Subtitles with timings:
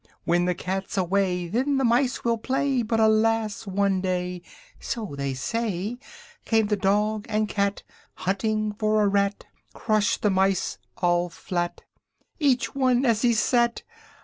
[0.23, 3.67] When the cat's away, Then the mice will play, But, alas!
[3.67, 4.41] one day,
[4.79, 5.99] (So they say)
[6.43, 7.83] Came the dog and cat,
[8.15, 11.83] Hunting for a rat, Crushed the mice all flat;
[12.39, 13.83] Each one as he sat.